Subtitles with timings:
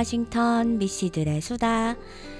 [0.00, 1.94] 워싱턴 미씨들의 수다.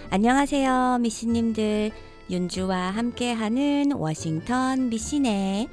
[0.09, 1.91] 안녕하세요, 미씨님들.
[2.30, 5.68] 윤주와 함께하는 워싱턴 미씨네.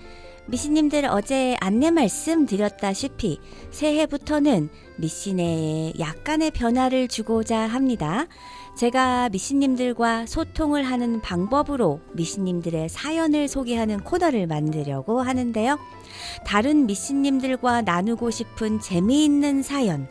[0.48, 3.40] 미씨님들 어제 안내 말씀 드렸다시피
[3.72, 8.28] 새해부터는 미씨네에 약간의 변화를 주고자 합니다.
[8.78, 15.80] 제가 미씨님들과 소통을 하는 방법으로 미씨님들의 사연을 소개하는 코너를 만들려고 하는데요.
[16.45, 20.08] 다른 미씨님들과 나누고 싶은 재미있는 사연,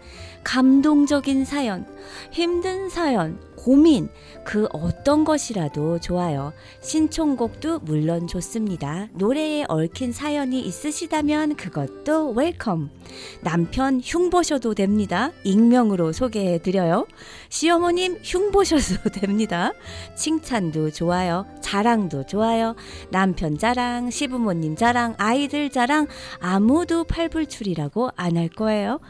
[0.46, 1.84] 감동적인 사연,
[2.30, 4.09] 힘든 사연, 고민,
[4.45, 6.52] 그 어떤 것이라도 좋아요.
[6.80, 9.09] 신청곡도 물론 좋습니다.
[9.15, 12.90] 노래에 얽힌 사연이 있으시다면 그것도 welcome.
[13.40, 15.32] 남편 흉보셔도 됩니다.
[15.43, 17.07] 익명으로 소개해 드려요.
[17.48, 19.73] 시어머님 흉보셔도 됩니다.
[20.15, 21.46] 칭찬도 좋아요.
[21.60, 22.76] 자랑도 좋아요.
[23.10, 26.07] 남편 자랑, 시부모님 자랑, 아이들 자랑,
[26.38, 29.01] 아무도 팔불출이라고 안 할 거예요.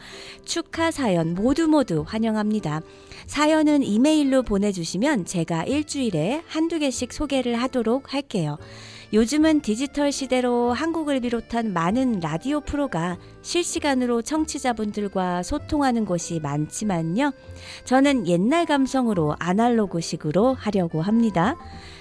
[0.45, 2.79] 축하 사연 모두 모두 환영합니다.
[3.27, 8.57] 사연은 이메일로 보내주시면 제가 일주일에 한두 개씩 소개를 하도록 할게요.
[9.13, 17.31] 요즘은 디지털 시대로 한국을 비롯한 많은 라디오 프로가 실시간으로 청취자분들과 소통하는 곳이 많지만요.
[17.85, 21.55] 저는 옛날 감성으로 아날로그식으로 하려고 합니다.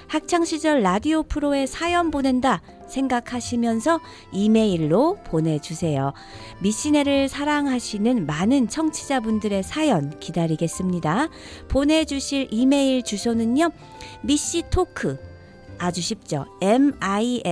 [0.09, 4.01] 학창시절 라디오 프로에 사연 보낸다 생각하시면서
[4.33, 6.13] 이메일로 보내주세요.
[6.61, 11.29] 미시네를 사랑하시는 많은 청취자분들의 사연 기다리겠습니다.
[11.69, 13.71] 보내주실 이메일 주소는요.
[14.23, 15.19] 미시토크
[15.79, 16.47] 아주 쉽죠.
[16.63, 17.45] M-I-S-S-Y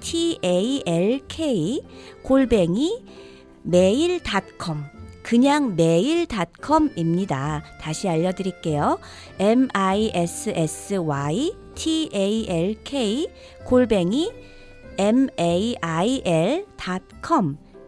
[0.00, 1.82] T-A-L-K
[2.22, 3.04] 골뱅이
[3.62, 4.95] 메일닷컴
[5.26, 7.64] 그냥 메일닷컴입니다.
[7.80, 9.00] 다시 알려드릴게요.
[9.40, 10.62] M-I-S-S-Y
[11.74, 13.28] T-A-L-K
[13.64, 14.30] 골뱅이
[14.96, 15.26] M-A-I-L.com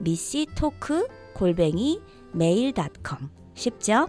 [0.00, 2.00] 미시토크 골뱅이
[2.32, 4.08] 메일.com 쉽죠?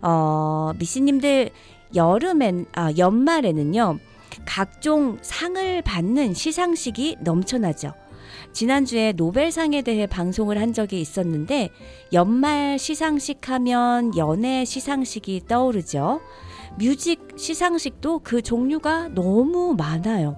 [0.00, 1.50] 어, 미씨님들
[1.96, 3.98] 여름엔 아, 연말에는요.
[4.46, 7.92] 각종 상을 받는 시상식이 넘쳐나죠.
[8.52, 11.70] 지난주에 노벨상에 대해 방송을 한 적이 있었는데
[12.12, 16.20] 연말 시상식 하면 연애 시상식이 떠오르죠.
[16.78, 20.36] 뮤직 시상식도 그 종류가 너무 많아요.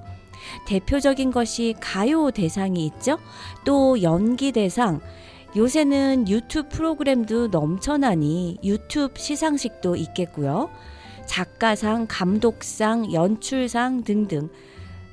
[0.66, 3.18] 대표적인 것이 가요 대상이 있죠.
[3.64, 5.00] 또 연기 대상.
[5.56, 10.70] 요새는 유튜브 프로그램도 넘쳐나니 유튜브 시상식도 있겠고요.
[11.26, 14.50] 작가상, 감독상, 연출상 등등.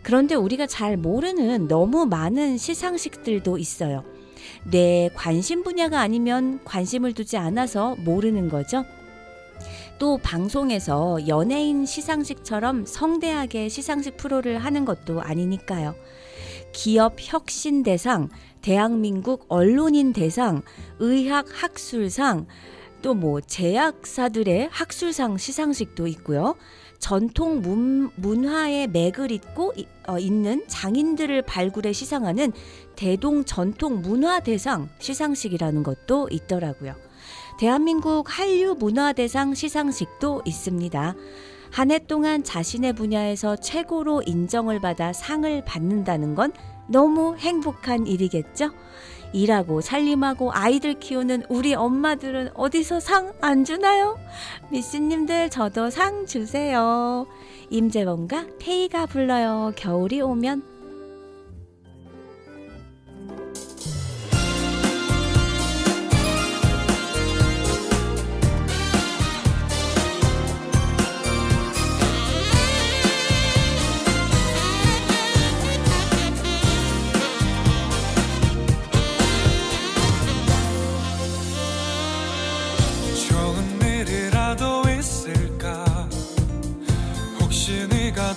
[0.04, 4.04] 그런데 우리가 잘 모르는 너무 많은 시상식들도 있어요.
[4.64, 8.86] 내 관심 분야가 아니면 관심을 두지 않아서 모르는 거죠.
[10.00, 15.94] 또 방송에서 연예인 시상식처럼 성대하게 시상식 프로를 하는 것도 아니니까요.
[16.74, 18.30] 기업 혁신 대상,
[18.62, 20.64] 대한민국 언론인 대상,
[21.00, 22.48] 의학 학술상,
[23.02, 26.56] 또 뭐 제약사들의 학술상 시상식도 있고요.
[27.02, 29.74] 전통 문, 문화의 맥을 잇고
[30.08, 32.54] 어, 있는 장인들을 발굴해 시상하는
[32.96, 36.96] 대동 전통 문화 대상 시상식이라는 것도 있더라고요.
[37.60, 41.16] 대한민국 한류 문화 대상 시상식도 있습니다.
[41.72, 46.52] 한 해 동안 자신의 분야에서 최고로 인정을 받아 상을 받는다는 건
[46.88, 48.72] 너무 행복한 일이겠죠?
[49.34, 54.18] 일하고 살림하고 아이들 키우는 우리 엄마들은 어디서 상 안 주나요?
[54.72, 57.26] 미씨님들 저도 상 주세요.
[57.70, 59.72] 임재범과 태희가 불러요.
[59.76, 60.64] 겨울이 오면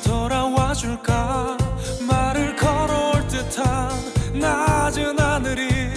[0.03, 1.57] 돌아와 줄까?
[2.09, 3.91] 말을 걸어올 듯한
[4.35, 5.93] 낮은 하늘이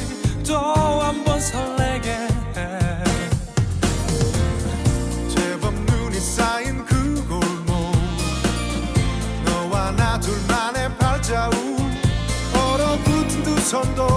[0.45, 2.09] 또 한 번 설레게
[2.55, 3.03] 해.
[5.29, 7.95] 제법 눈이 쌓인 그 골목.
[9.45, 11.57] 너와 나 둘만의 발자국.
[12.53, 14.16] 얼어붙은 두 손도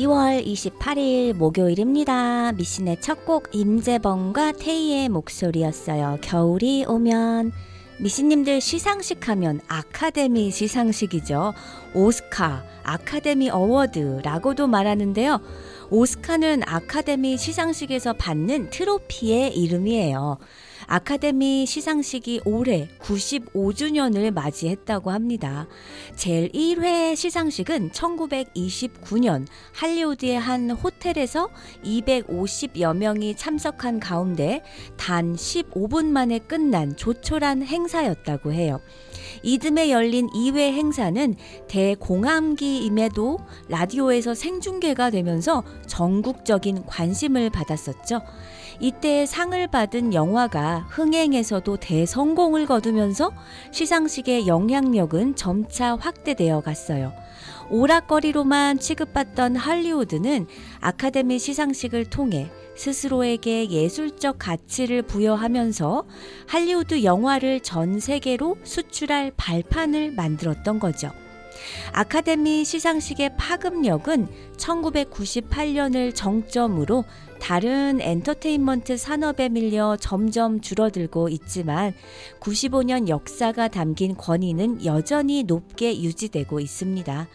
[0.00, 2.52] 2월 28일 목요일입니다.
[2.52, 6.18] 미신의 첫 곡 임재범과 태희의 목소리였어요.
[6.22, 7.52] 겨울이 오면
[7.98, 11.52] 미신님들 시상식 하면 아카데미 시상식이죠.
[11.92, 15.38] 오스카, 아카데미 어워드라고도 말하는데요.
[15.90, 20.38] 오스카는 아카데미 시상식에서 받는 트로피의 이름이에요.
[20.92, 25.68] 아카데미 시상식이 올해 95주년을 맞이했다고 합니다.
[26.16, 31.48] 제1회 시상식은 1929년 할리우드의 한 호텔에서
[31.84, 34.64] 250여 명이 참석한 가운데
[34.96, 38.80] 단 15분 만에 끝난 조촐한 행사였다고 해요.
[39.44, 41.36] 이듬해 열린 2회 행사는
[41.68, 48.22] 대공황기임에도 라디오에서 생중계가 되면서 전국적인 관심을 받았었죠.
[48.80, 53.30] 이때 상을 받은 영화가 흥행에서도 대성공을 거두면서
[53.72, 57.12] 시상식의 영향력은 점차 확대되어 갔어요.
[57.68, 60.46] 오락거리로만 취급받던 할리우드는
[60.80, 66.06] 아카데미 시상식을 통해 스스로에게 예술적 가치를 부여하면서
[66.46, 71.10] 할리우드 영화를 전 세계로 수출할 발판을 만들었던 거죠.
[71.92, 77.04] 아카데미 시상식의 파급력은 1998년을 정점으로
[77.40, 81.94] 다른 엔터테인먼트 산업에 밀려 점점 줄어들고 있지만
[82.38, 87.28] 95년 역사가 담긴 권위는 여전히 높게 유지되고 있습니다.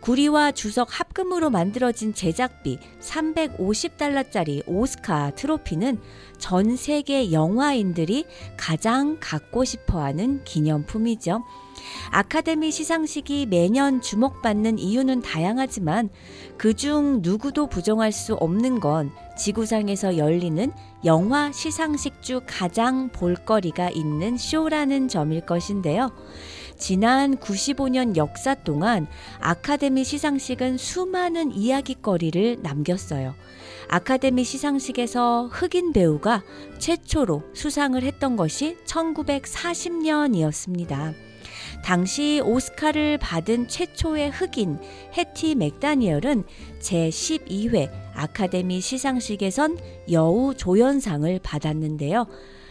[0.00, 5.98] 구리와 주석 합금으로 만들어진 제작비 350달러짜리 오스카 트로피는
[6.36, 8.26] 전 세계 영화인들이
[8.58, 11.42] 가장 갖고 싶어 하는 기념품이죠.
[12.10, 16.10] 아카데미 시상식이 매년 주목받는 이유는 다양하지만
[16.56, 20.72] 그중 누구도 부정할 수 없는 건 지구상에서 열리는
[21.04, 26.12] 영화 시상식 중 가장 볼거리가 있는 쇼라는 점일 것인데요.
[26.76, 29.06] 지난 95년 역사 동안
[29.40, 33.34] 아카데미 시상식은 수많은 이야기거리를 남겼어요.
[33.88, 36.42] 아카데미 시상식에서 흑인 배우가
[36.78, 41.33] 최초로 수상을 했던 것이 1940년이었습니다.
[41.84, 44.78] 당시 오스카를 받은 최초의 흑인
[45.18, 46.44] 해티 맥다니얼은
[46.80, 49.76] 제12회 아카데미 시상식에선
[50.10, 52.26] 여우 조연상을 받았는데요.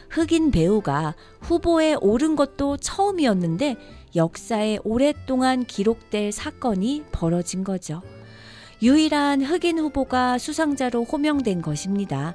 [0.10, 3.76] 흑인 배우가 후보에 오른 것도 처음이었는데
[4.16, 8.02] 역사에 오랫동안 기록될 사건이 벌어진 거죠.
[8.82, 12.34] 유일한 흑인 후보가 수상자로 호명된 것입니다.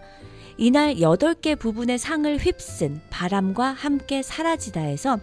[0.56, 5.18] 이날 8개 부분의 상을 휩쓴 바람과 함께 사라지다에서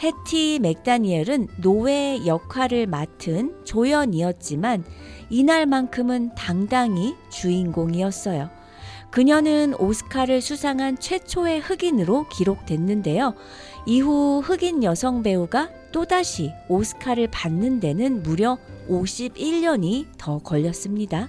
[0.00, 4.84] 해티 맥다니엘은 노예 역할을 맡은 조연이었지만
[5.28, 8.50] 이날만큼은 당당히 주인공이었어요.
[9.10, 13.34] 그녀는 오스카를 수상한 최초의 흑인으로 기록됐는데요.
[13.86, 21.28] 이후 흑인 여성 배우가 또다시 오스카를 받는 데는 무려 51년이 더 걸렸습니다.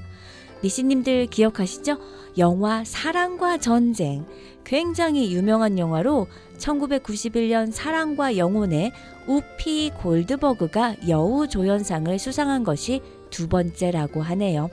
[0.62, 1.98] 미씨님들 기억하시죠?
[2.38, 4.26] 영화 사랑과 전쟁.
[4.64, 8.92] 굉장히 유명한 영화로 1991년 사랑과 영혼의
[9.28, 14.70] 우피 골드버그가 여우 조연상을 수상한 것이 두 번째라고 하네요.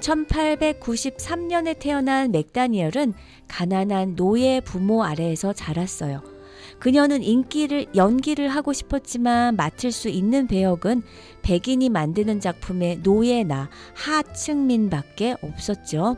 [0.00, 3.14] 1893년에 태어난 맥다니엘은
[3.48, 6.37] 가난한 노예 부모 아래에서 자랐어요.
[6.78, 11.02] 그녀는 인기를 연기를 하고 싶었지만 맡을 수 있는 배역은
[11.42, 16.16] 백인이 만드는 작품의 노예나 하층민밖에 없었죠.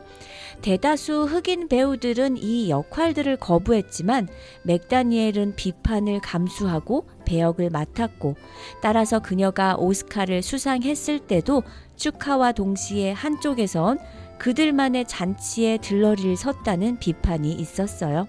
[0.61, 4.27] 대다수 흑인 배우들은 이 역할들을 거부했지만
[4.63, 8.35] 맥다니엘은 비판을 감수하고 배역을 맡았고
[8.81, 11.63] 따라서 그녀가 오스카를 수상했을 때도
[11.95, 13.99] 축하와 동시에 한쪽에선
[14.41, 18.27] 그들만의 잔치에 들러리를 섰다는 비판이 있었어요.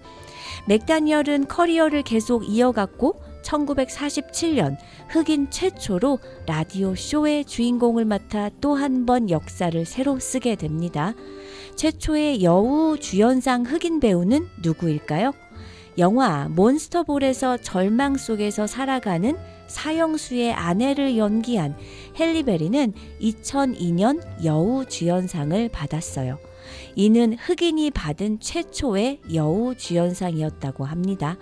[0.66, 4.76] 맥다니얼은 커리어를 계속 이어갔고 1947년
[5.09, 11.14] 흑인 최초로 라디오 쇼의 주인공을 맡아 또 한 번 역사를 새로 쓰게 됩니다.
[11.76, 15.33] 최초의 여우 주연상 흑인 배우는 누구일까요?
[15.97, 19.35] 영화 몬스터볼에서 절망 속에서 살아가는
[19.73, 21.75] 사형수의 아내를 연기한
[22.19, 26.38] 헬리베리는 2002년 여우 주연상을 받았어요.
[26.95, 31.37] 이는 흑인이 받은 최초의 여우 주연상이었다고 합니다.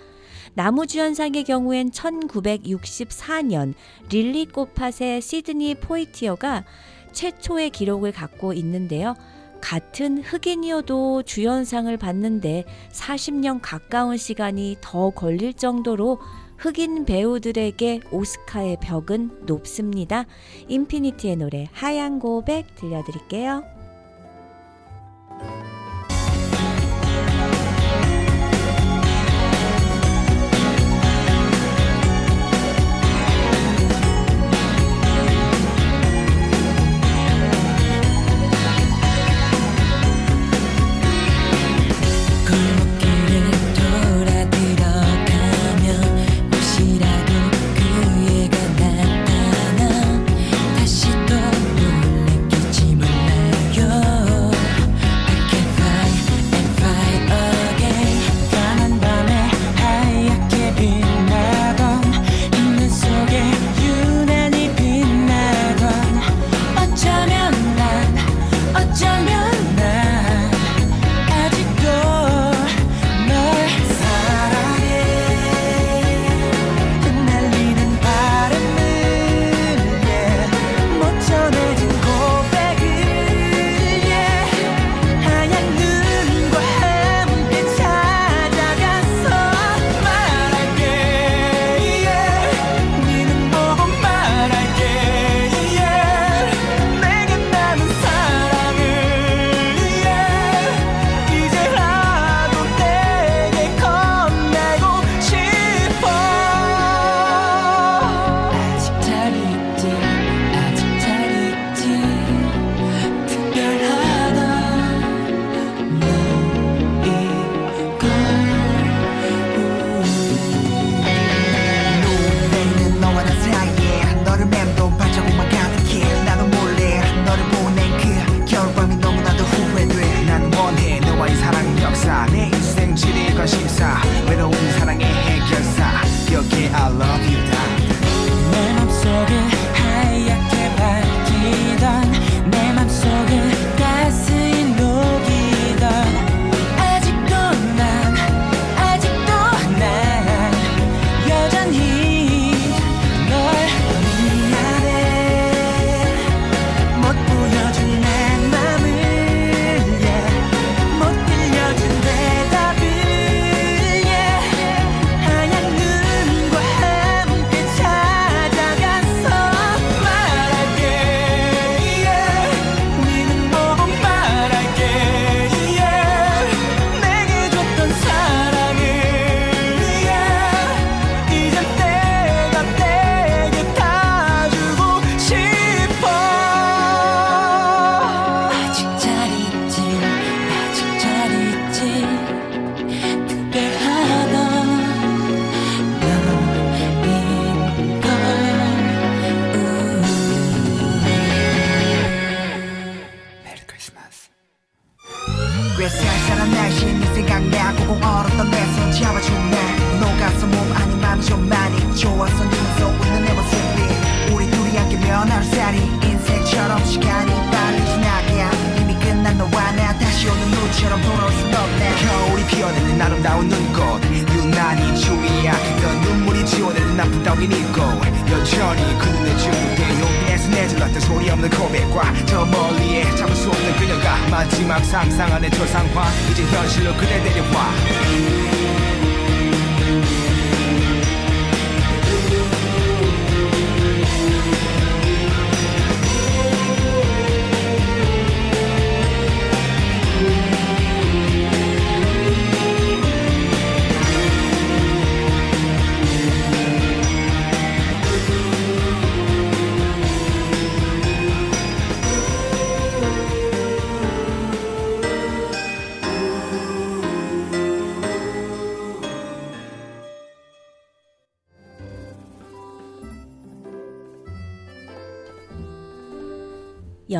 [0.54, 3.74] 나무주연상의 경우엔 1964년
[4.10, 6.64] 릴리 꼬팟의 시드니 포이티어가
[7.12, 9.14] 최초의 기록을 갖고 있는데요.
[9.60, 16.18] 같은 흑인이어도 주연상을 받는데 40년 가까운 시간이 더 걸릴 정도로
[16.60, 20.26] 흑인 배우들에게 오스카의 벽은 높습니다.
[20.68, 23.64] 인피니티의 노래 하얀 고백 들려드릴게요.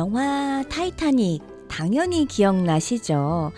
[0.01, 3.51] 영화 타이타닉 당연히 기억나시죠?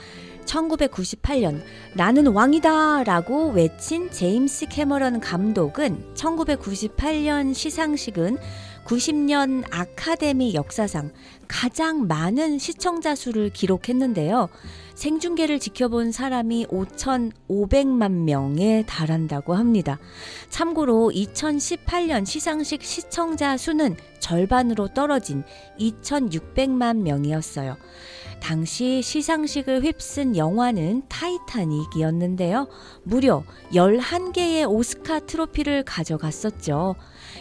[0.43, 1.61] 1998년
[1.95, 8.37] 나는 왕이다 라고 외친 제임스 캐머런 감독은 1998년 시상식은
[8.85, 11.11] 90년 아카데미 역사상
[11.47, 14.49] 가장 많은 시청자 수를 기록했는데요.
[14.95, 19.99] 생중계를 지켜본 사람이 5,500만 명에 달한다고 합니다.
[20.49, 25.43] 참고로 2018년 시상식 시청자 수는 절반으로 떨어진
[25.79, 27.77] 2,600만 명이었어요.
[28.41, 32.67] 당시 시상식을 휩쓴 영화는 타이타닉이었는데요.
[33.03, 36.95] 무려 11개의 오스카 트로피를 가져갔었죠.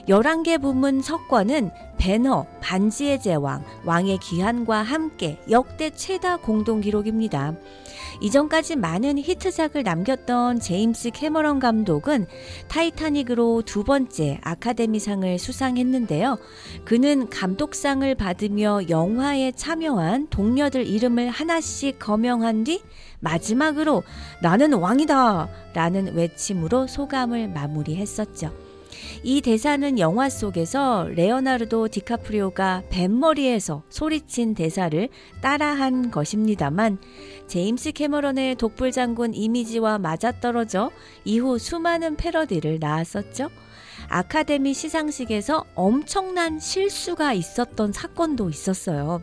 [0.09, 7.55] 11개 부문 석권은 벤허, 반지의 제왕, 왕의 귀환과 함께 역대 최다 공동 기록입니다.
[8.21, 12.27] 이전까지 많은 히트작을 남겼던 제임스 캐머런 감독은
[12.69, 16.39] 타이타닉으로 두 번째 아카데미상을 수상했는데요.
[16.85, 22.83] 그는 감독상을 받으며 영화에 참여한 동료들 이름을 하나씩 거명한 뒤
[23.21, 24.03] 마지막으로
[24.41, 25.49] 나는 왕이다!
[25.75, 28.72] 라는 외침으로 소감을 마무리했었죠.
[29.25, 35.09] 이 대사는 영화 속에서 레오나르도 디카프리오가 뱃머리에서 소리친 대사를
[35.41, 36.99] 따라한 것입니다만
[37.47, 40.91] 제임스 캐머런의 독불 장군 이미지와 맞아떨어져
[41.25, 43.49] 이후 수많은 패러디를 낳았었죠.
[44.13, 49.23] 아카데미 시상식에서 엄청난 실수가 있었던 사건도 있었어요.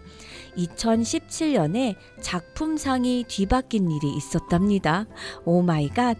[0.57, 5.05] 2017년에 작품상이 뒤바뀐 일이 있었답니다.
[5.45, 6.17] Oh my God.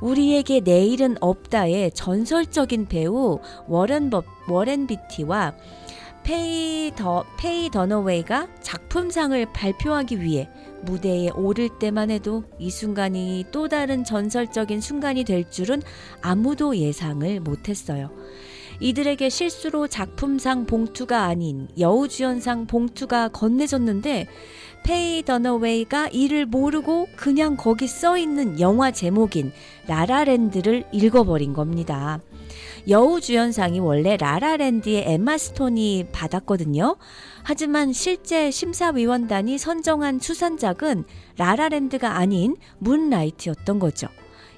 [0.00, 5.54] 우리에게 내일은 없다의 전설적인 배우 워렌 버, 워렌 비티와
[6.24, 10.48] 페이 더 페이 더너웨이가 작품상을 발표하기 위해
[10.82, 15.82] 무대에 오를 때만 해도 이 순간이 또 다른 전설적인 순간이 될 줄은
[16.20, 18.10] 아무도 예상을 못했어요.
[18.80, 24.28] 이들에게 실수로 작품상 봉투가 아닌 여우주연상 봉투가 건네졌는데
[24.84, 29.52] 페이 더너웨이가 이를 모르고 그냥 거기 써 있는 영화 제목인
[29.88, 32.20] 라라랜드를 읽어버린 겁니다.
[32.88, 36.96] 여우주연상이 원래 라라랜드의 엠마 스톤이 받았거든요.
[37.48, 41.04] 하지만 실제 심사위원단이 선정한 수상작은
[41.38, 44.06] 라라랜드가 아닌 문라이트였던 거죠.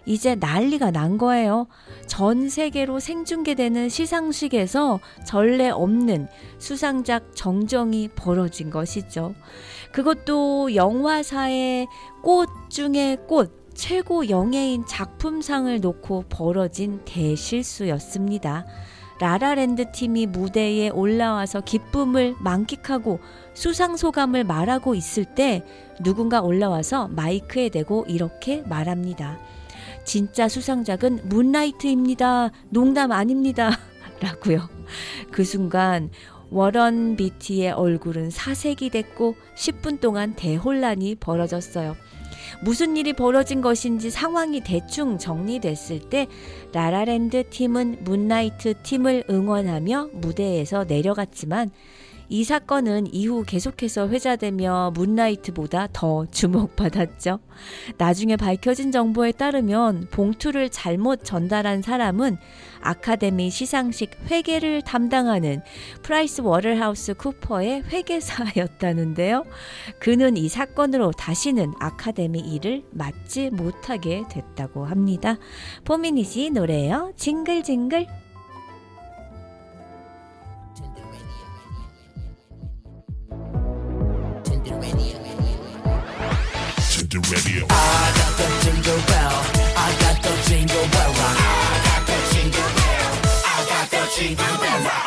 [0.07, 1.69] 이제 난리가 난 거예요.
[2.09, 6.27] 전 세계로 생중계되는 시상식에서 전례 없는
[6.59, 9.37] 수상작 정정이 벌어진 것이죠.
[9.93, 11.87] 그것도 영화사의
[12.23, 18.67] 꽃 중에 꽃, 최고 영예인 작품상을 놓고 벌어진 대실수였습니다.
[19.21, 23.21] 라라랜드 팀이 무대에 올라와서 기쁨을 만끽하고
[23.53, 25.63] 수상 소감을 말하고 있을 때
[26.03, 29.39] 누군가 올라와서 마이크에 대고 이렇게 말합니다.
[30.05, 32.51] 진짜 수상작은 문라이트입니다.
[32.71, 33.71] 농담 아닙니다.
[34.21, 34.69] 라고요.
[35.31, 36.11] 그 순간
[36.51, 41.97] 워런 비티의 얼굴은 사색이 됐고 10분 동안 대혼란이 벌어졌어요.
[42.63, 46.27] 무슨 일이 벌어진 것인지 상황이 대충 정리됐을 때
[46.73, 51.71] 라라랜드 팀은 문라이트 팀을 응원하며 무대에서 내려갔지만
[52.33, 57.41] 이 사건은 이후 계속해서 회자되며 문라이트보다 더 주목받았죠.
[57.99, 62.39] 나중에 밝혀진 정보에 따르면 봉투를 잘못 전달한 사람은
[62.83, 65.61] 아카데미 시상식 회계를 담당하는
[66.03, 69.45] 프라이스 워터하우스 쿠퍼의 회계사였다는데요.
[69.99, 75.37] 그는 이 사건으로 다시는 아카데미 일을 맡지 못하게 됐다고 합니다.
[75.85, 77.13] 포미닛이 노래요.
[77.17, 78.30] 징글징글.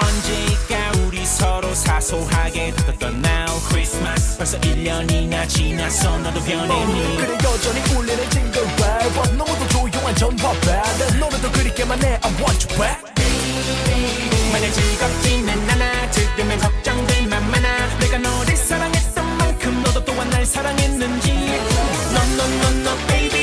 [0.02, 8.30] 언제가 우리 서로 사소하게 다퉜던 now Christmas 벌써 1년이나 지났어 너도 변했니 그래 여전히 울리는
[8.30, 9.38] jingle bell.
[9.38, 10.82] 너무도 조용한 전화벨.
[10.98, 12.19] 내 노래도 그립게만 해.
[12.24, 13.13] I want you back.
[14.52, 18.83] 만약 즐겁지는 않아 들으면 걱정될 만 많아 내가 너를 너도
[20.05, 21.33] 또한 날 사랑했는지
[22.83, 23.42] no baby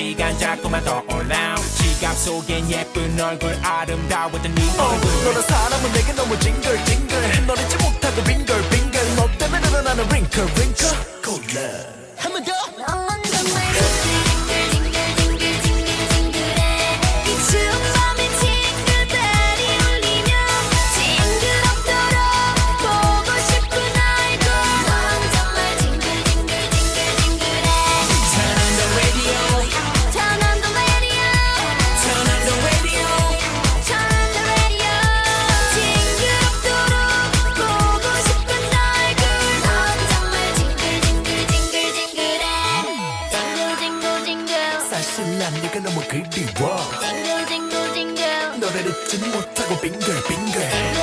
[0.00, 5.24] 시간 자꾸만 떠올라 지갑 속엔 예쁜 얼굴 아름다웠던 네 어, 얼굴.
[5.24, 7.46] 너란 사람은 내게 너무 징글징글.
[7.46, 9.16] 널 잊지 못하고 빙글빙글.
[9.16, 10.96] 너 때문에 일어나는 wrinkle wrinkle.
[11.22, 11.86] Cool love.
[12.16, 12.52] 한번 더
[49.72, 50.99] 我冰棍冰棍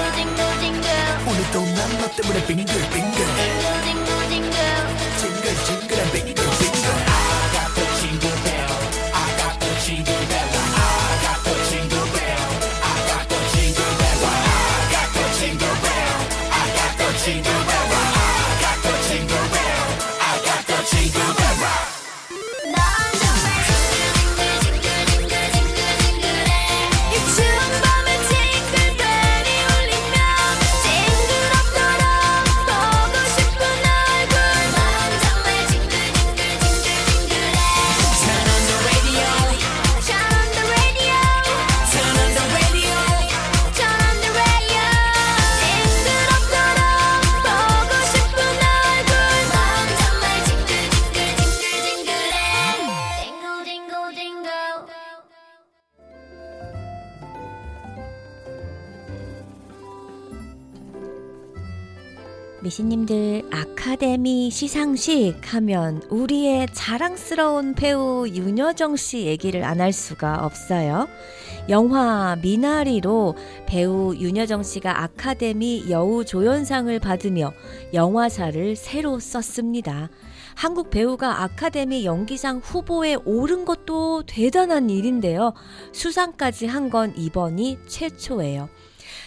[62.78, 71.08] 미신님들 아카데미 시상식 하면 우리의 자랑스러운 배우 윤여정 씨 얘기를 안 할 수가 없어요.
[71.70, 73.36] 영화 미나리로
[73.66, 77.52] 배우 윤여정 씨가 아카데미 여우 조연상을 받으며
[77.94, 80.10] 영화사를 새로 썼습니다.
[80.56, 85.54] 한국 배우가 아카데미 연기상 후보에 오른 것도 대단한 일인데요.
[85.94, 88.70] 수상까지 한 건 이번이 최초예요.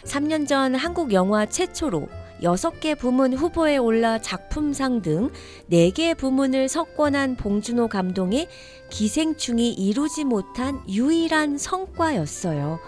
[0.05, 2.09] 3년 전 한국 영화 최초로
[2.43, 5.31] 6개 부문 후보에 올라 작품상 등
[5.71, 8.49] 4개 부문을 석권한 봉준호 감독의
[8.91, 12.81] 기생충이 이루지 못한 유일한 성과였어요.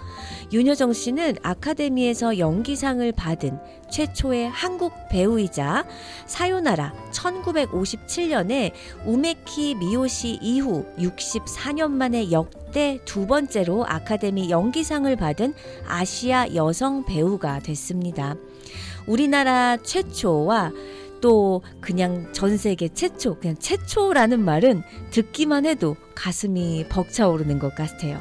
[0.53, 3.59] 윤여정 씨는 아카데미에서 연기상을 받은
[3.91, 5.87] 최초의 한국 배우이자
[6.27, 8.73] 사요나라 1957년에
[9.07, 15.55] 우메키 미요시 이후 64년 만에 역대 두 번째로 아카데미 연기상을 받은
[15.87, 18.37] 아시아 여성 배우가 됐습니다.
[19.07, 20.73] 우리나라 최초와
[21.21, 28.21] 또 그냥 전 세계 최초, 그냥 최초라는 말은 듣기만 해도 가슴이 벅차오르는 것 같아요.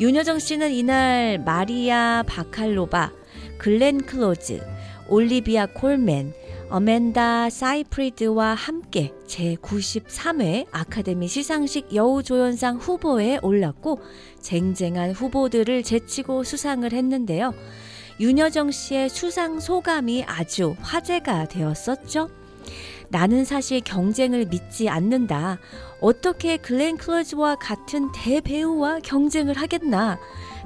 [0.00, 3.12] 윤여정 씨는 이날 마리아 바칼로바,
[3.58, 4.60] 글렌 클로즈,
[5.08, 6.32] 올리비아 콜맨,
[6.70, 14.00] 어멘다 사이프리드와 함께 제93회 아카데미 시상식 여우조연상 후보에 올랐고
[14.40, 17.52] 쟁쟁한 후보들을 제치고 수상을 했는데요.
[18.20, 22.28] 윤여정 씨의 수상 소감이 아주 화제가 되었었죠.
[23.08, 25.58] 나는 사실 경쟁을 믿지 않는다.
[26.00, 30.18] 어떻게 글렌 클로즈와 같은 대배우와 경쟁을 하겠나.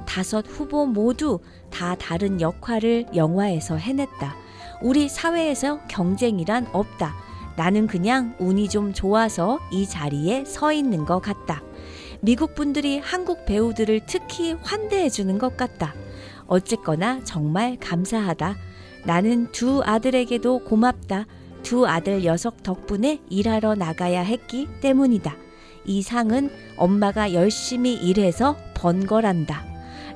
[0.05, 4.35] 다섯 후보 모두 다 다른 역할을 영화에서 해냈다.
[4.81, 7.15] 우리 사회에서 경쟁이란 없다.
[7.57, 11.61] 나는 그냥 운이 좀 좋아서 이 자리에 서 있는 것 같다.
[12.21, 15.93] 미국 분들이 한국 배우들을 특히 환대해 주는 것 같다.
[16.47, 18.55] 어쨌거나 정말 감사하다.
[19.05, 21.25] 나는 두 아들에게도 고맙다.
[21.63, 25.35] 두 아들 녀석 덕분에 일하러 나가야 했기 때문이다.
[25.85, 29.65] 이 상은 엄마가 열심히 일해서 번 거란다.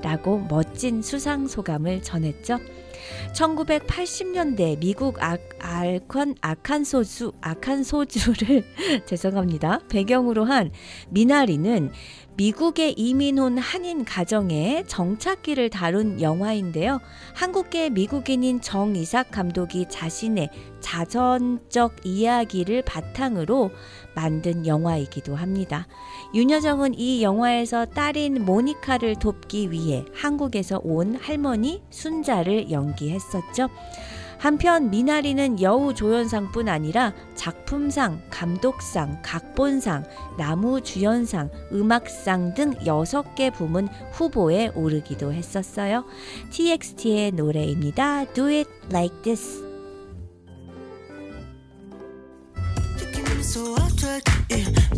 [0.01, 2.59] 라고 멋진 수상 소감을 전했죠.
[3.33, 8.65] 1980년대 미국 아, 알컨 아칸소주 아칸소주를
[9.05, 9.79] 죄송합니다.
[9.89, 10.71] 배경으로 한
[11.09, 11.91] 미나리는
[12.35, 16.99] 미국에 이민 온 한인 가정의 정착기를 다룬 영화인데요.
[17.35, 23.71] 한국계 미국인인 정이삭 감독이 자신의 자전적 이야기를 바탕으로
[24.15, 25.87] 만든 영화이기도 합니다.
[26.33, 33.69] 윤여정은 이 영화에서 딸인 모니카를 돕기 위해 한국에서 온 할머니 순자를 연기했었죠.
[34.41, 40.03] 한편 미나리는 여우 조연상뿐 아니라 작품상, 감독상, 각본상,
[40.35, 46.05] 나무 주연상, 음악상 등 6개 부문 후보에 오르기도 했었어요.
[46.49, 48.25] TXT의 노래입니다.
[48.33, 49.70] Do it like this.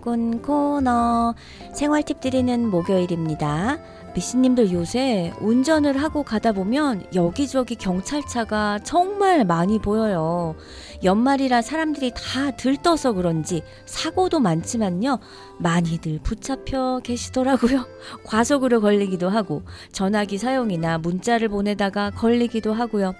[0.00, 1.34] 살림꾼 코너
[1.72, 3.78] 생활 팁 드리는 목요일입니다.
[4.14, 10.56] 미신님들 요새 운전을 하고 가다 보면 여기저기 경찰차가 정말 많이 보여요.
[11.04, 15.20] 연말이라 사람들이 다 들떠서 그런지 사고도 많지만요.
[15.58, 17.86] 많이들 붙잡혀 계시더라고요.
[18.24, 23.14] 과속으로 걸리기도 하고 전화기 사용이나 문자를 보내다가 걸리기도 하고요.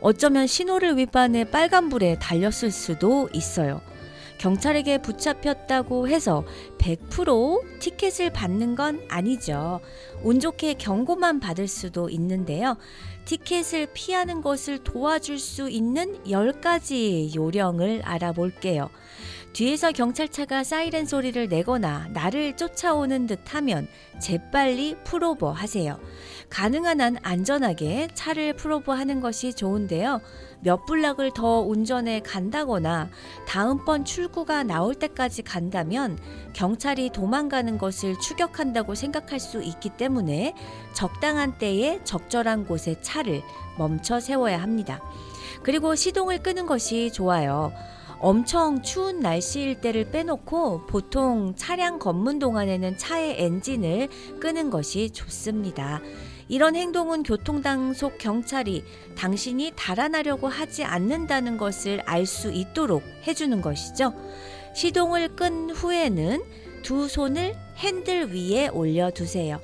[0.00, 3.80] 어쩌면 신호를 위반해 빨간불에 달렸을 수도 있어요.
[4.42, 6.44] 경찰에게 붙잡혔다고 해서
[6.78, 9.78] 100% 티켓을 받는 건 아니죠.
[10.24, 12.76] 운 좋게 경고만 받을 수도 있는데요.
[13.24, 18.90] 티켓을 피하는 것을 도와줄 수 있는 10가지 요령을 알아볼게요.
[19.52, 23.86] 뒤에서 경찰차가 사이렌 소리를 내거나 나를 쫓아오는 듯 하면
[24.18, 25.98] 재빨리 풀오버 하세요.
[26.48, 30.20] 가능한 한 안전하게 차를 풀오버 하는 것이 좋은데요.
[30.60, 33.10] 몇 블락을 더 운전해 간다거나
[33.46, 36.18] 다음번 출구가 나올 때까지 간다면
[36.54, 40.54] 경찰이 도망가는 것을 추격한다고 생각할 수 있기 때문에
[40.94, 43.42] 적당한 때에 적절한 곳에 차를
[43.76, 45.02] 멈춰 세워야 합니다.
[45.62, 47.72] 그리고 시동을 끄는 것이 좋아요.
[48.22, 54.08] 엄청 추운 날씨일 때를 빼놓고 보통 차량 검문 동안에는 차의 엔진을
[54.38, 56.00] 끄는 것이 좋습니다.
[56.46, 58.84] 이런 행동은 교통단속 경찰이
[59.16, 64.14] 당신이 달아나려고 하지 않는다는 것을 알 수 있도록 해주는 것이죠.
[64.76, 66.44] 시동을 끈 후에는
[66.82, 69.60] 두 손을 핸들 위에 올려두세요.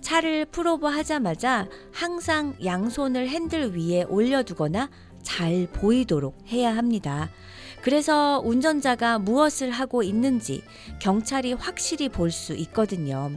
[0.00, 4.90] 차를 풀오버 하자마자 항상 양손을 핸들 위에 올려두거나
[5.22, 7.30] 잘 보이도록 해야 합니다.
[7.82, 10.62] 그래서 운전자가 무엇을 하고 있는지
[11.00, 13.30] 경찰이 확실히 볼 수 있거든요.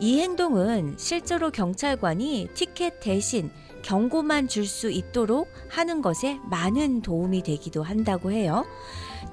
[0.00, 3.50] 이 행동은 실제로 경찰관이 티켓 대신
[3.82, 8.64] 경고만 줄 수 있도록 하는 것에 많은 도움이 되기도 한다고 해요.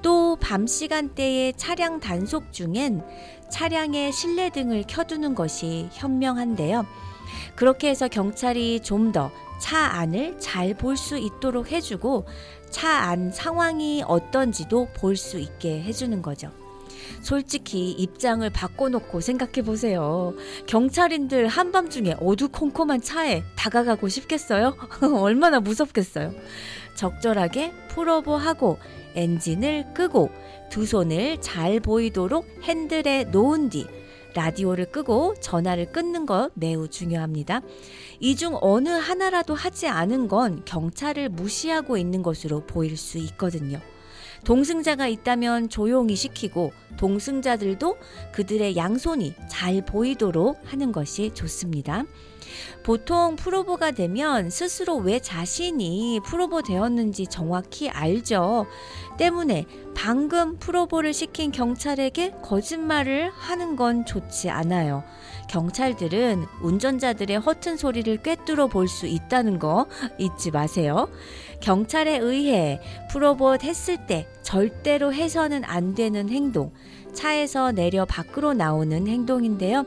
[0.02, 3.02] 또 밤 시간대에 차량 단속 중엔
[3.50, 6.84] 차량의 실내 등을 켜두는 것이 현명한데요.
[7.54, 12.24] 그렇게 해서 경찰이 좀 더 차 안을 잘 볼 수 있도록 해주고
[12.70, 16.50] 차 안 상황이 어떤지도 볼 수 있게 해주는 거죠.
[17.22, 20.34] 솔직히 입장을 바꿔놓고 생각해 보세요.
[20.66, 24.76] 경찰인들 한밤중에 어두컴컴한 차에 다가가고 싶겠어요?
[25.20, 26.32] 얼마나 무섭겠어요.
[26.94, 28.78] 적절하게 풀오버하고
[29.14, 30.30] 엔진을 끄고
[30.70, 33.86] 두 손을 잘 보이도록 핸들에 놓은 뒤
[34.34, 37.62] 라디오를 끄고 전화를 끊는 것 매우 중요합니다.
[38.20, 43.80] 이 중 어느 하나라도 하지 않은 건 경찰을 무시하고 있는 것으로 보일 수 있거든요.
[44.44, 47.98] 동승자가 있다면 조용히 시키고 동승자들도
[48.32, 52.04] 그들의 양손이 잘 보이도록 하는 것이 좋습니다.
[52.82, 58.66] 보통 프로보가 되면 스스로 왜 자신이 프로보 되었는지 정확히 알죠.
[59.18, 65.04] 때문에 방금 프로보를 시킨 경찰에게 거짓말을 하는 건 좋지 않아요.
[65.48, 69.86] 경찰들은 운전자들의 허튼 소리를 꿰뚫어 볼 수 있다는 거
[70.18, 71.08] 잊지 마세요.
[71.60, 76.72] 경찰에 의해 프로봇 했을 때 절대로 해서는 안 되는 행동,
[77.12, 79.86] 차에서 내려 밖으로 나오는 행동인데요.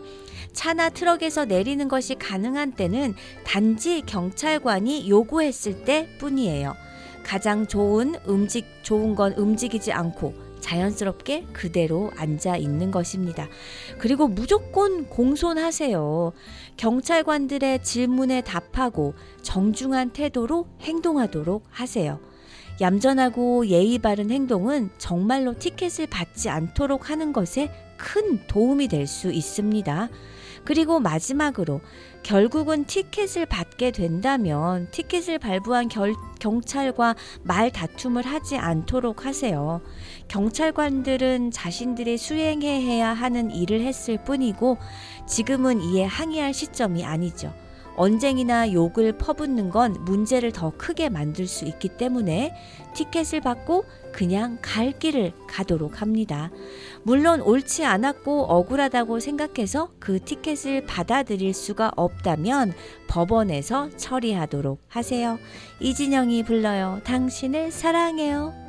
[0.53, 6.75] 차나 트럭에서 내리는 것이 가능한 때는 단지 경찰관이 요구했을 때 뿐이에요.
[7.23, 13.49] 가장 좋은 움직 좋은 건 움직이지 않고 자연스럽게 그대로 앉아 있는 것입니다.
[13.97, 16.31] 그리고 무조건 공손하세요.
[16.77, 22.19] 경찰관들의 질문에 답하고 정중한 태도로 행동하도록 하세요.
[22.81, 30.09] 얌전하고 예의 바른 행동은 정말로 티켓을 받지 않도록 하는 것에 큰 도움이 될 수 있습니다.
[30.65, 31.81] 그리고 마지막으로
[32.23, 39.81] 결국은 티켓을 받게 된다면 티켓을 발부한 결, 경찰과 말 다툼을 하지 않도록 하세요.
[40.29, 44.77] 경찰관들은 자신들이 수행해야 하는 일을 했을 뿐이고
[45.27, 47.53] 지금은 이에 항의할 시점이 아니죠.
[47.95, 52.55] 언쟁이나 욕을 퍼붓는 건 문제를 더 크게 만들 수 있기 때문에
[52.95, 56.49] 티켓을 받고 그냥 갈 길을 가도록 합니다.
[57.03, 62.73] 물론 옳지 않았고 억울하다고 생각해서 그 티켓을 받아들일 수가 없다면
[63.07, 65.37] 법원에서 처리하도록 하세요.
[65.81, 67.01] 이진영이 불러요.
[67.03, 68.62] 당신을 사랑해요.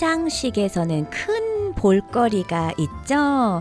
[0.00, 3.60] 시상식에서는 큰 볼거리가 있죠.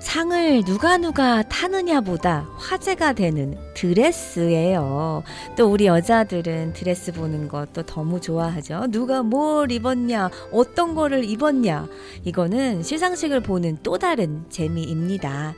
[0.00, 5.22] 상을 누가 누가 타느냐보다 화제가 되는 드레스예요.
[5.56, 8.86] 또 우리 여자들은 드레스 보는 것도 너무 좋아하죠.
[8.90, 11.86] 누가 뭘 입었냐, 어떤 거를 입었냐.
[12.24, 15.54] 이거는 시상식을 보는 또 다른 재미입니다.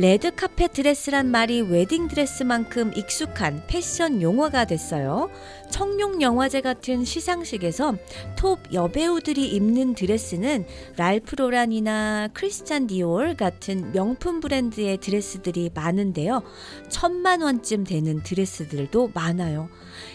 [0.00, 5.28] 레드 카펫 드레스란 말이 웨딩 드레스만큼 익숙한 패션 용어가 됐어요.
[5.70, 7.96] 청룡 영화제 같은 시상식에서
[8.36, 16.44] 톱 여배우들이 입는 드레스는 랄프 로란이나 크리스찬 디올 같은 명품 브랜드의 드레스들이 많은데요.
[16.88, 19.68] 천만 원쯤 되는 드레스들도 많아요.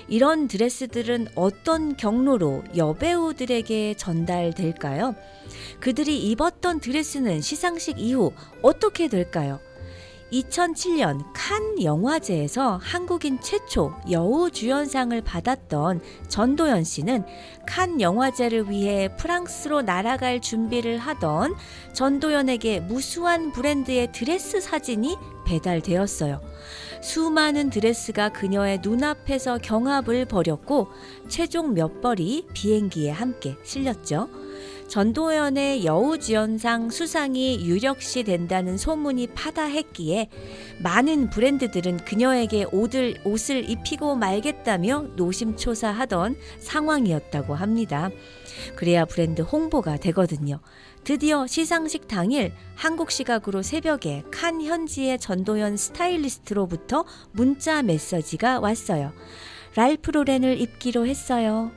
[0.08, 5.14] 이런 드레스들은 어떤 경로로 여배우들에게 전달될까요?
[5.82, 8.32] 그들이 입었던 드레스는 시상식 이후
[8.62, 9.60] 어떻게 될까요?
[10.34, 17.24] 2007년 칸 영화제에서 한국인 최초 여우 주연상을 받았던 전도연 씨는
[17.68, 21.54] 칸 영화제를 위해 프랑스로 날아갈 준비를 하던
[21.94, 26.42] 전도연에게 무수한 브랜드의 드레스 사진이 배달되었어요.
[27.02, 30.88] 수많은 드레스가 그녀의 눈앞에서 경합을 벌였고
[31.28, 34.30] 최종 몇 벌이 비행기에 함께 실렸죠.
[34.94, 40.30] 전도연의 여우주연상 수상이 유력시 된다는 소문이 파다했기에
[40.84, 48.12] 많은 브랜드들은 그녀에게 옷을, 옷을 입히고 말겠다며 노심초사하던 상황이었다고 합니다.
[48.76, 50.60] 그래야 브랜드 홍보가 되거든요.
[51.04, 59.12] 드디어 시상식 당일 한국 시각으로 새벽에 칸 현지의 전도연 스타일리스트로부터 문자 메시지가 왔어요.
[59.74, 61.72] 랄프 로렌을 입기로 했어요.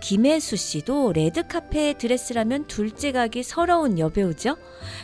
[0.00, 4.56] 김혜수 씨도 레드카페 드레스라면 둘째 가기 서러운 여배우죠.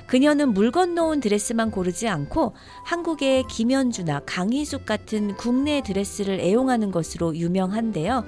[0.06, 8.24] 그녀는 물 건너온 드레스만 고르지 않고 한국의 김현주나 강희숙 같은 국내 드레스를 애용하는 것으로 유명한데요.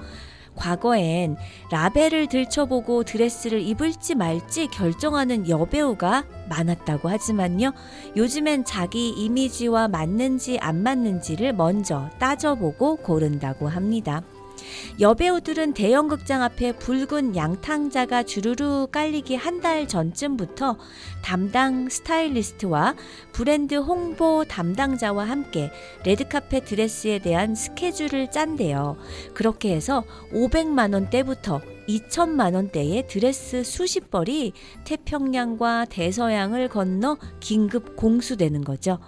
[0.55, 1.37] 과거엔
[1.71, 7.71] 라벨을 들춰보고 드레스를 입을지 말지 결정하는 여배우가 많았다고 하지만요.
[8.17, 14.23] 요즘엔 자기 이미지와 맞는지 안 맞는지를 먼저 따져보고 고른다고 합니다.
[14.99, 20.77] 여배우들은 대형극장 앞에 붉은 양탕자가 주르르 깔리기 한 달 전쯤부터
[21.21, 22.95] 담당 스타일리스트와
[23.33, 25.69] 브랜드 홍보 담당자와 함께
[26.05, 28.95] 레드카펫 드레스에 대한 스케줄을 짠대요.
[29.33, 31.59] 그렇게 해서 500만 원대부터
[31.89, 34.53] 2천만 원대의 드레스 수십 벌이
[34.85, 38.99] 태평양과 대서양을 건너 긴급 공수되는 거죠.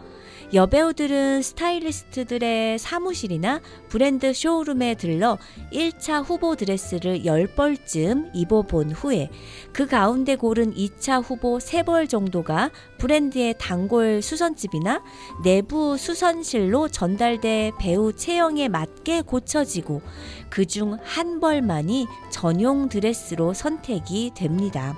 [0.54, 5.38] 여배우들은 스타일리스트들의 사무실이나 브랜드 쇼룸에 들러
[5.72, 9.30] 1차 후보 드레스를 10벌쯤 입어본 후에
[9.72, 15.02] 그 가운데 고른 2차 후보 3벌 정도가 브랜드의 단골 수선집이나
[15.44, 20.02] 내부 수선실로 전달돼 배우 체형에 맞게 고쳐지고
[20.50, 24.96] 그 중 한 벌만이 전용 드레스로 선택이 됩니다.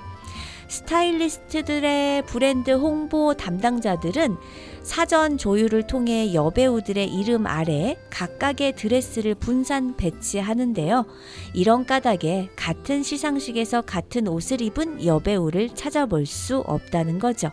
[0.68, 4.36] 스타일리스트들의 브랜드 홍보 담당자들은
[4.84, 11.06] 사전 조율을 통해 여배우들의 이름 아래 각각의 드레스를 분산 배치하는데요.
[11.54, 17.50] 이런 까닭에 같은 시상식에서 같은 옷을 입은 여배우를 찾아볼 수 없다는 거죠.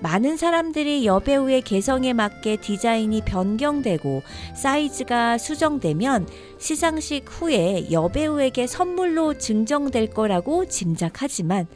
[0.00, 4.22] 많은 사람들이 여배우의 개성에 맞게 디자인이 변경되고
[4.54, 6.26] 사이즈가 수정되면
[6.58, 11.66] 시상식 후에 여배우에게 선물로 증정될 거라고 짐작하지만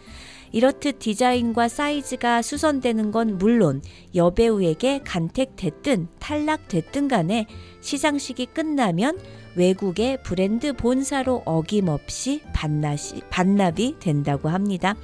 [0.52, 3.82] 이렇듯 디자인과 사이즈가 수선되는 건 물론
[4.14, 7.46] 여배우에게 간택됐든 탈락됐든 간에
[7.80, 9.18] 시상식이 끝나면
[9.54, 14.94] 외국의 브랜드 본사로 어김없이 반납이, 반납이 된다고 합니다.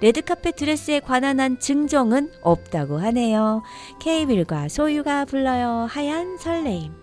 [0.00, 3.62] 레드카펫 드레스에 관한 한 증정은 없다고 하네요.
[4.00, 5.86] 케이빌과 소유가 불러요.
[5.88, 7.01] 하얀 설레임.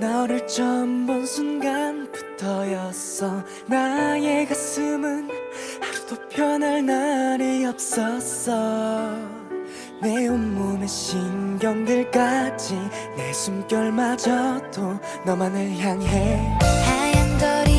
[0.00, 1.92] 너를 처음 본 순간부터였어.
[3.66, 5.28] 나의 가슴은
[5.80, 9.12] 하루도 편할 날이 없었어.
[10.00, 12.74] 내 온몸의 신경들까지
[13.16, 16.56] 내 숨결마저도 너만을 향해.
[16.60, 17.77] 하얀 거리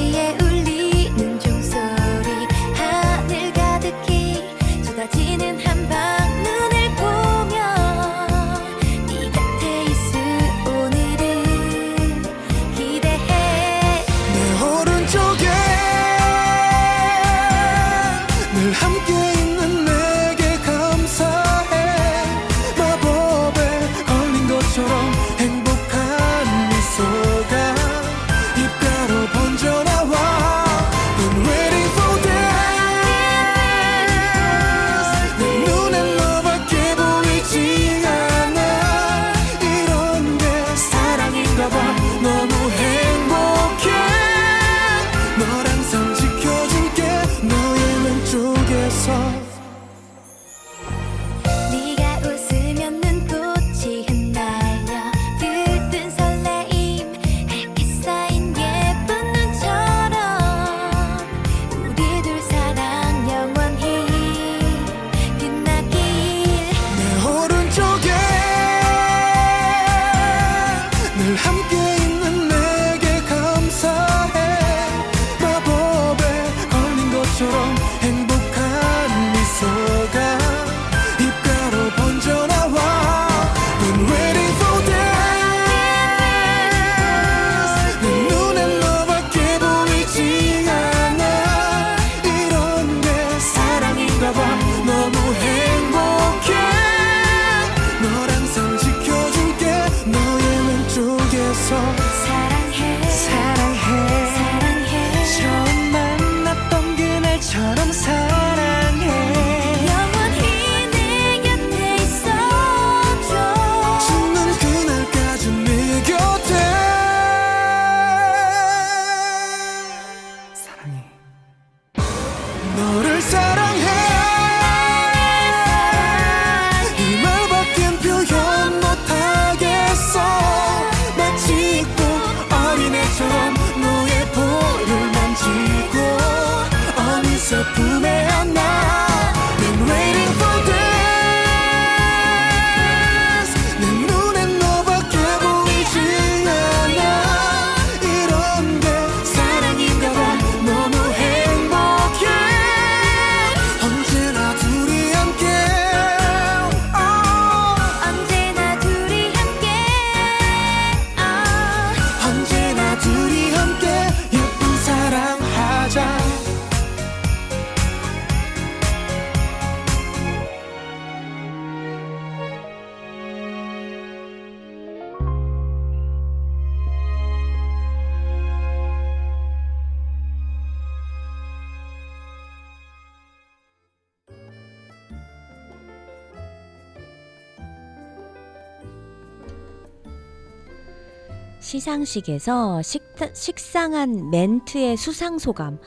[191.69, 195.77] 시상식에서 식다, 식상한 멘트의 수상소감.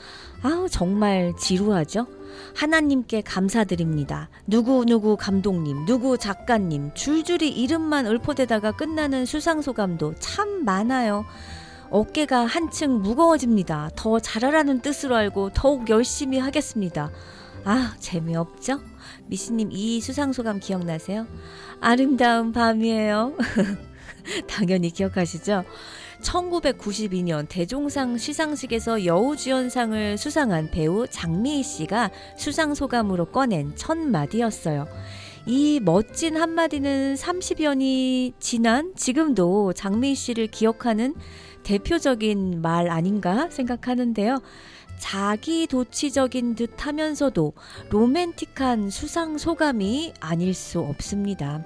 [0.41, 2.07] 아우, 정말 지루하죠?
[2.55, 4.29] 하나님께 감사드립니다.
[4.47, 11.25] 누구누구 감독님, 누구 작가님, 줄줄이 이름만 읊어대다가 끝나는 수상소감도 참 많아요.
[11.89, 13.89] 어깨가 한층 무거워집니다.
[13.97, 17.11] 더 잘하라는 뜻으로 알고 더욱 열심히 하겠습니다.
[17.65, 18.79] 아, 재미없죠?
[19.25, 21.27] 미씨님, 이 수상소감 기억나세요?
[21.81, 23.33] 아름다운 밤이에요.
[24.47, 25.63] 당연히 기억하시죠?
[26.21, 34.87] 1992년 대종상 시상식에서 여우주연상을 수상한 배우 장미희 씨가 수상 소감으로 꺼낸 첫 마디였어요.
[35.45, 41.15] 이 멋진 한마디는 30여년이 지난 지금도 장미희 씨를 기억하는
[41.63, 44.41] 대표적인 말 아닌가 생각하는데요.
[44.97, 47.53] 자기 도취적인 듯 하면서도
[47.89, 51.63] 로맨틱한 수상 소감이 아닐 수 없습니다.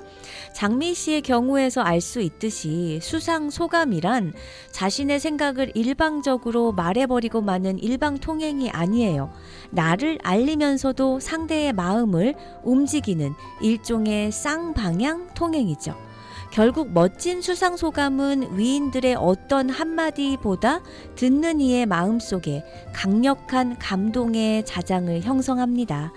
[0.53, 4.33] 장미 씨의 경우에서 알 수 있듯이 수상 소감이란
[4.71, 9.31] 자신의 생각을 일방적으로 말해버리고 마는 일방통행이 아니에요.
[9.71, 16.06] 나를 알리면서도 상대의 마음을 움직이는 일종의 쌍방향 통행이죠.
[16.51, 20.81] 결국 멋진 수상 소감은 위인들의 어떤 한마디보다
[21.15, 26.13] 듣는 이의 마음속에 강력한 감동의 자장을 형성합니다.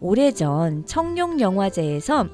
[0.00, 2.28] 오래전 청룡 영화제에서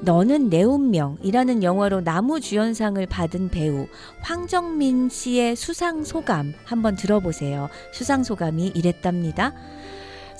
[0.00, 3.86] 너는 내 운명이라는 영화로 나무주연상을 받은 배우
[4.22, 7.68] 황정민 씨의 수상 소감 한번 들어보세요.
[7.92, 9.52] 수상 소감이 이랬답니다.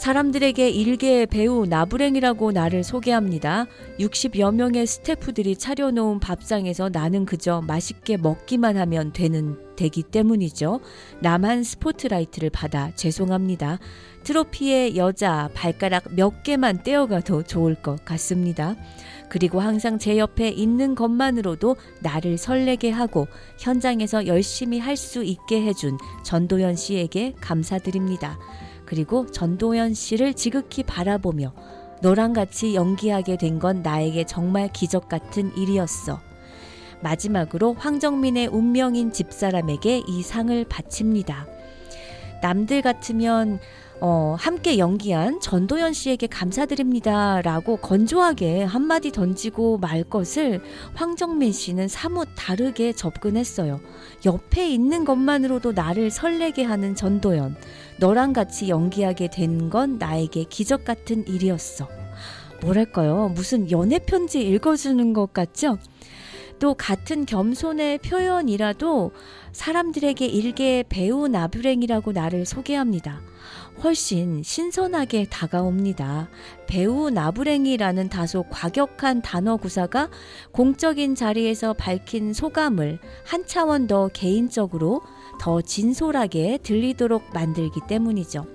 [0.00, 3.66] 사람들에게 일개의 배우 나부랭이라고 나를 소개합니다.
[3.98, 10.80] 60여 명의 스태프들이 차려놓은 밥상에서 나는 그저 맛있게 먹기만 하면 되는 되기 때문이죠.
[11.20, 13.78] 나만 스포트라이트를 받아 죄송합니다.
[14.24, 18.76] 트로피에 여자 발가락 몇 개만 떼어가도 좋을 것 같습니다.
[19.28, 23.28] 그리고 항상 제 옆에 있는 것만으로도 나를 설레게 하고
[23.58, 28.38] 현장에서 열심히 할 수 있게 해준 전도연 씨에게 감사드립니다.
[28.90, 31.52] 그리고 전도연 씨를 지극히 바라보며
[32.02, 36.20] 너랑 같이 연기하게 된 건 나에게 정말 기적 같은 일이었어.
[37.00, 41.46] 마지막으로 황정민의 운명인 집사람에게 이 상을 바칩니다.
[42.42, 43.60] 남들 같으면
[44.02, 47.42] 어, 함께 연기한 전도연 씨에게 감사드립니다.
[47.42, 50.62] 라고 건조하게 한마디 던지고 말 것을
[50.94, 53.80] 황정민 씨는 사뭇 다르게 접근했어요.
[54.24, 57.56] 옆에 있는 것만으로도 나를 설레게 하는 전도연.
[57.98, 61.86] 너랑 같이 연기하게 된 건 나에게 기적 같은 일이었어.
[62.62, 63.30] 뭐랄까요?
[63.34, 65.78] 무슨 연애 편지 읽어주는 것 같죠?
[66.58, 69.12] 또 같은 겸손의 표현이라도
[69.52, 73.20] 사람들에게 일개의 배우 나부랭이라고 나를 소개합니다.
[73.82, 76.28] 훨씬 신선하게 다가옵니다.
[76.66, 80.10] 배우 나부랭이라는 다소 과격한 단어 구사가
[80.52, 85.00] 공적인 자리에서 밝힌 소감을 한 차원 더 개인적으로
[85.40, 88.46] 더 진솔하게 들리도록 만들기 때문이죠.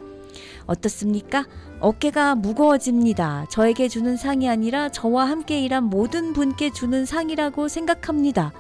[0.67, 1.45] 어떻습니까?
[1.79, 3.45] 어깨가 무거워집니다.
[3.49, 8.53] 저에게 주는 상이 아니라 저와 함께 일한 모든 분께 주는 상이라고 생각합니다.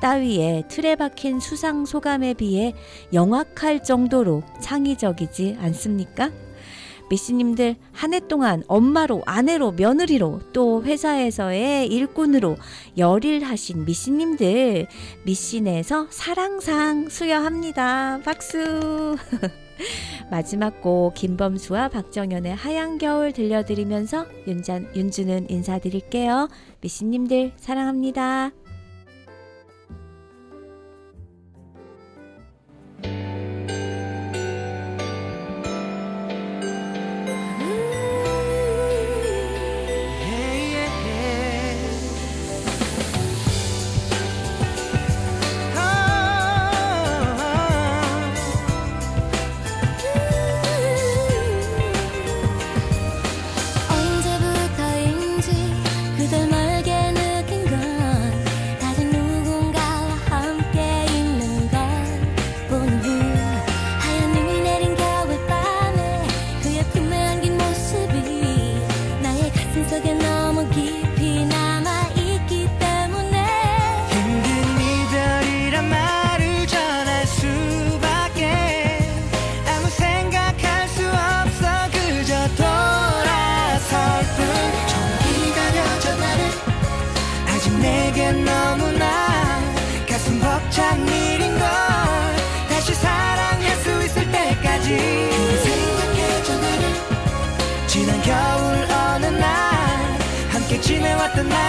[0.00, 2.74] 따위에 틀에 박힌 수상 소감에 비해
[3.12, 6.30] 영악할 정도로 창의적이지 않습니까?
[7.10, 12.56] 미씨님들 한 해 동안 엄마로, 아내로, 며느리로 또 회사에서의 일꾼으로
[12.96, 14.86] 열일하신 미씨님들
[15.24, 18.20] 미씨내에서 사랑상 수여합니다.
[18.24, 19.16] 박수!
[20.30, 26.48] 마지막 곡 김범수와 박정현의 하얀 겨울 들려드리면서 윤잔, 윤주는 인사드릴게요.
[26.80, 28.50] 미씨님들 사랑합니다.
[100.88, 101.67] 함께 지내왔던